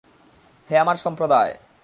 [0.69, 1.53] হে আমার সম্প্রদায়!